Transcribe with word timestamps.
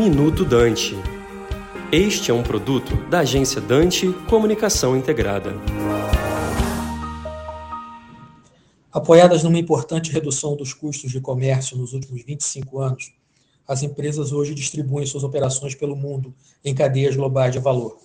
Minuto 0.00 0.46
Dante. 0.46 0.94
Este 1.92 2.30
é 2.30 2.34
um 2.34 2.42
produto 2.42 2.96
da 3.10 3.18
agência 3.18 3.60
Dante 3.60 4.10
Comunicação 4.30 4.96
Integrada. 4.96 5.52
Apoiadas 8.90 9.42
numa 9.42 9.58
importante 9.58 10.10
redução 10.10 10.56
dos 10.56 10.72
custos 10.72 11.10
de 11.10 11.20
comércio 11.20 11.76
nos 11.76 11.92
últimos 11.92 12.22
25 12.22 12.80
anos, 12.80 13.12
as 13.68 13.82
empresas 13.82 14.32
hoje 14.32 14.54
distribuem 14.54 15.04
suas 15.04 15.22
operações 15.22 15.74
pelo 15.74 15.94
mundo 15.94 16.34
em 16.64 16.74
cadeias 16.74 17.14
globais 17.14 17.52
de 17.52 17.58
valor. 17.58 17.98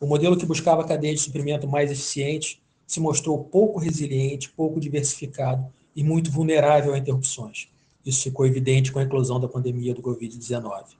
O 0.00 0.06
modelo 0.06 0.34
que 0.34 0.46
buscava 0.46 0.82
cadeias 0.82 1.18
de 1.18 1.26
suprimento 1.26 1.68
mais 1.68 1.90
eficientes 1.90 2.58
se 2.86 3.00
mostrou 3.00 3.44
pouco 3.44 3.78
resiliente, 3.78 4.48
pouco 4.48 4.80
diversificado 4.80 5.66
e 5.94 6.02
muito 6.02 6.30
vulnerável 6.30 6.94
a 6.94 6.98
interrupções. 6.98 7.68
Isso 8.02 8.22
ficou 8.22 8.46
evidente 8.46 8.90
com 8.90 8.98
a 8.98 9.02
inclusão 9.02 9.38
da 9.38 9.46
pandemia 9.46 9.92
do 9.92 10.00
Covid-19. 10.00 10.96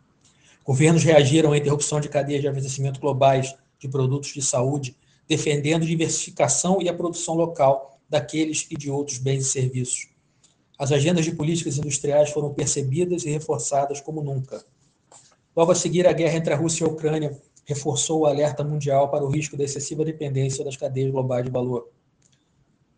Governos 0.68 1.02
reagiram 1.02 1.52
à 1.52 1.56
interrupção 1.56 1.98
de 1.98 2.10
cadeias 2.10 2.42
de 2.42 2.48
abastecimento 2.48 3.00
globais 3.00 3.56
de 3.78 3.88
produtos 3.88 4.34
de 4.34 4.42
saúde, 4.42 4.94
defendendo 5.26 5.86
diversificação 5.86 6.82
e 6.82 6.90
a 6.90 6.92
produção 6.92 7.34
local 7.34 7.98
daqueles 8.06 8.66
e 8.70 8.76
de 8.76 8.90
outros 8.90 9.16
bens 9.16 9.46
e 9.46 9.48
serviços. 9.48 10.08
As 10.78 10.92
agendas 10.92 11.24
de 11.24 11.32
políticas 11.32 11.78
industriais 11.78 12.28
foram 12.28 12.52
percebidas 12.52 13.24
e 13.24 13.30
reforçadas 13.30 14.02
como 14.02 14.22
nunca. 14.22 14.62
Logo 15.56 15.72
a 15.72 15.74
seguir, 15.74 16.06
a 16.06 16.12
guerra 16.12 16.36
entre 16.36 16.52
a 16.52 16.56
Rússia 16.58 16.84
e 16.84 16.86
a 16.86 16.92
Ucrânia 16.92 17.40
reforçou 17.64 18.20
o 18.20 18.26
alerta 18.26 18.62
mundial 18.62 19.10
para 19.10 19.24
o 19.24 19.30
risco 19.30 19.56
da 19.56 19.64
excessiva 19.64 20.04
dependência 20.04 20.62
das 20.62 20.76
cadeias 20.76 21.10
globais 21.10 21.46
de 21.46 21.50
valor, 21.50 21.88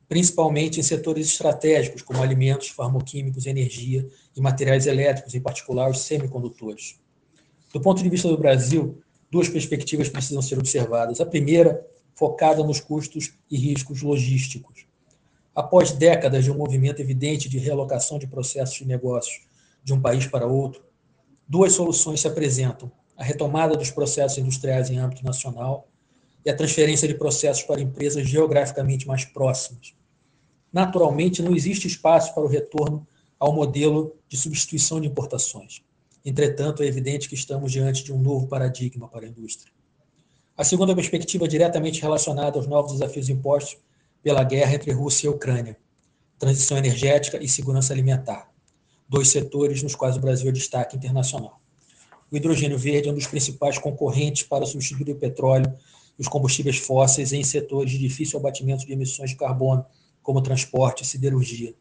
principalmente 0.09 0.81
em 0.81 0.83
setores 0.83 1.29
estratégicos 1.29 2.03
como 2.03 2.21
alimentos, 2.21 2.67
farmoquímicos, 2.71 3.47
energia 3.47 4.09
e 4.35 4.41
materiais 4.41 4.89
elétricos, 4.89 5.37
em 5.37 5.41
particular 5.41 5.89
os 5.89 6.01
semicondutores. 6.01 6.99
Do 7.73 7.81
ponto 7.81 8.03
de 8.03 8.09
vista 8.09 8.29
do 8.29 8.37
Brasil, 8.37 9.01
duas 9.31 9.49
perspectivas 9.49 10.09
precisam 10.09 10.43
ser 10.43 10.59
observadas. 10.59 11.21
A 11.21 11.27
primeira, 11.27 11.87
focada 12.15 12.63
nos 12.65 12.81
custos 12.81 13.33
e 13.51 13.57
riscos 13.57 14.03
logísticos. 14.03 14.87
Após 15.55 15.93
décadas 15.93 16.45
de 16.45 16.51
um 16.51 16.57
movimento 16.57 17.01
evidente 17.01 17.49
de 17.49 17.59
realocação 17.59 18.19
de 18.19 18.27
processos 18.27 18.77
de 18.77 18.87
negócios 18.87 19.47
de 19.83 19.93
um 19.93 20.01
país 20.01 20.27
para 20.27 20.47
outro, 20.47 20.83
duas 21.47 21.73
soluções 21.73 22.21
se 22.21 22.27
apresentam: 22.29 22.91
a 23.17 23.23
retomada 23.23 23.77
dos 23.77 23.91
processos 23.91 24.39
industriais 24.39 24.91
em 24.91 24.99
âmbito 24.99 25.25
nacional 25.25 25.89
e 26.45 26.51
a 26.51 26.57
transferência 26.57 27.07
de 27.07 27.15
processos 27.15 27.63
para 27.63 27.81
empresas 27.81 28.29
geograficamente 28.29 29.07
mais 29.07 29.25
próximas. 29.25 29.95
Naturalmente, 30.73 31.43
não 31.43 31.55
existe 31.55 31.87
espaço 31.87 32.35
para 32.35 32.45
o 32.45 32.49
retorno 32.49 33.07
ao 33.39 33.53
modelo 33.53 34.17
de 34.29 34.37
substituição 34.37 35.01
de 35.01 35.09
importações. 35.09 35.83
Entretanto, 36.25 36.83
é 36.83 36.87
evidente 36.87 37.29
que 37.29 37.35
estamos 37.35 37.73
diante 37.73 38.05
de 38.05 38.13
um 38.13 38.19
novo 38.19 38.47
paradigma 38.47 39.09
para 39.09 39.25
a 39.25 39.29
indústria. 39.29 39.73
A 40.57 40.65
segunda 40.65 40.95
perspectiva, 40.95 41.49
diretamente 41.49 42.03
relacionada 42.03 42.59
aos 42.59 42.67
novos 42.67 42.93
desafios 42.93 43.31
impostos 43.31 43.79
pela 44.23 44.45
guerra 44.45 44.75
entre 44.75 44.93
Rússia 44.93 45.27
e 45.27 45.31
Ucrânia, 45.31 45.79
transição 46.39 46.77
energética 46.77 47.43
e 47.43 47.49
segurança 47.49 47.95
alimentar, 47.95 48.51
dois 49.09 49.29
setores 49.29 49.83
nos 49.83 49.95
quais 49.95 50.17
o 50.17 50.21
Brasil 50.21 50.51
é 50.51 50.53
destaque 50.53 50.97
internacional. 50.97 51.61
O 52.31 52.37
hidrogênio 52.37 52.79
verde 52.79 53.09
é 53.09 53.13
um 53.13 53.15
dos 53.15 53.27
principais 53.27 53.79
concorrentes 53.79 54.43
para 54.43 54.67
substituir 54.67 55.11
o 55.11 55.17
petróleo 55.17 55.73
e 56.19 56.23
os 56.23 56.29
combustíveis 56.29 56.77
fósseis 56.77 57.33
em 57.33 57.43
setores 57.43 57.91
de 57.93 57.99
difícil 57.99 58.39
abatimento 58.39 58.87
de 58.87 58.93
emissões 58.93 59.31
de 59.31 59.37
carbono, 59.37 59.85
como 60.23 60.43
transporte 60.43 61.03
e 61.03 61.07
siderurgia. 61.07 61.75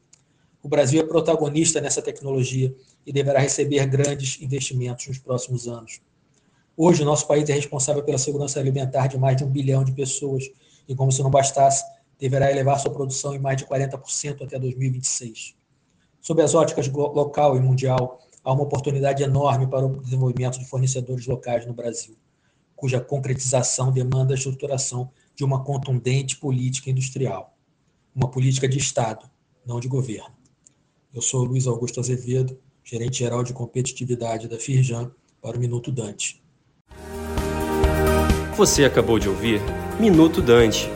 O 0.61 0.67
Brasil 0.67 1.02
é 1.02 1.05
protagonista 1.05 1.79
nessa 1.79 2.02
tecnologia 2.02 2.75
e 3.05 3.13
deverá 3.13 3.39
receber 3.39 3.85
grandes 3.85 4.41
investimentos 4.41 5.07
nos 5.07 5.17
próximos 5.17 5.67
anos. 5.67 6.01
Hoje, 6.75 7.01
o 7.01 7.05
nosso 7.05 7.25
país 7.27 7.49
é 7.49 7.53
responsável 7.53 8.03
pela 8.03 8.17
segurança 8.17 8.59
alimentar 8.59 9.07
de 9.07 9.17
mais 9.17 9.38
de 9.38 9.43
um 9.45 9.49
bilhão 9.49 9.83
de 9.85 9.93
pessoas 9.93 10.51
e, 10.88 10.94
como 10.94 11.11
se 11.11 11.23
não 11.23 11.29
bastasse, 11.29 11.84
deverá 12.19 12.51
elevar 12.51 12.78
sua 12.78 12.91
produção 12.91 13.34
em 13.34 13.39
mais 13.39 13.57
de 13.57 13.66
40% 13.66 14.44
até 14.44 14.59
2026. 14.59 15.56
Sob 16.22 16.41
as 16.41 16.53
óticas 16.53 16.89
local 16.89 17.55
e 17.55 17.61
mundial, 17.61 18.19
há 18.44 18.51
uma 18.51 18.63
oportunidade 18.63 19.23
enorme 19.23 19.66
para 19.66 19.85
o 19.85 20.01
desenvolvimento 20.01 20.59
de 20.59 20.66
fornecedores 20.66 21.25
locais 21.25 21.66
no 21.66 21.73
Brasil, 21.73 22.17
cuja 22.75 23.00
concretização 23.00 23.91
demanda 23.94 24.34
a 24.34 24.38
estruturação 24.38 25.09
de 25.35 25.45
uma 25.45 25.63
contundente 25.63 26.35
política 26.35 26.89
industrial, 26.89 27.57
uma 28.13 28.29
política 28.29 28.67
de 28.67 28.78
Estado, 28.78 29.29
não 29.66 29.79
de 29.79 29.88
governo. 29.88 30.38
Eu 31.14 31.24
sou 31.24 31.44
Luiz 31.44 31.66
Augusto 31.66 32.00
Azevedo, 32.00 32.56
gerente 32.84 33.20
geral 33.20 33.44
de 33.44 33.52
competitividade 33.52 34.47
da 34.47 34.59
Firjan, 34.59 35.12
para 35.42 35.58
o 35.58 35.59
Minuto 35.59 35.92
Dante. 35.92 36.40
Você 38.56 38.86
acabou 38.86 39.18
de 39.18 39.28
ouvir 39.28 39.59
Minuto 40.00 40.40
Dante, 40.40 40.88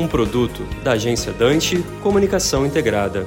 um 0.00 0.08
produto 0.08 0.62
da 0.82 0.92
agência 0.92 1.34
Dante 1.34 1.82
Comunicação 2.02 2.64
Integrada. 2.64 3.26